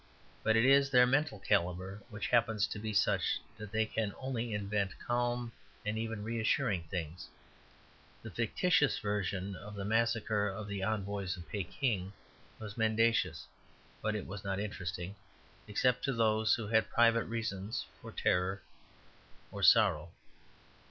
But 0.41 0.55
it 0.55 0.65
is 0.65 0.89
their 0.89 1.05
mental 1.05 1.37
calibre 1.37 1.99
which 2.09 2.29
happens 2.29 2.65
to 2.65 2.79
be 2.79 2.91
such 2.91 3.37
that 3.55 3.71
they 3.71 3.85
can 3.85 4.15
only 4.17 4.51
invent 4.51 4.97
calm 4.97 5.51
and 5.85 5.95
even 5.95 6.23
reassuring 6.23 6.85
things. 6.89 7.27
The 8.23 8.31
fictitious 8.31 8.97
version 8.97 9.55
of 9.55 9.75
the 9.75 9.85
massacre 9.85 10.47
of 10.47 10.67
the 10.67 10.81
envoys 10.81 11.37
of 11.37 11.47
Pekin 11.47 12.13
was 12.57 12.79
mendacious, 12.79 13.45
but 14.01 14.15
it 14.15 14.25
was 14.25 14.43
not 14.43 14.59
interesting, 14.59 15.15
except 15.67 16.03
to 16.05 16.13
those 16.13 16.55
who 16.55 16.67
had 16.69 16.89
private 16.89 17.25
reasons 17.25 17.85
for 18.01 18.11
terror 18.11 18.63
or 19.51 19.61
sorrow. 19.61 20.09